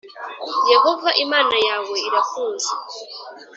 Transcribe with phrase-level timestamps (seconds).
[0.71, 2.71] Yehova Imana yawe irakuzi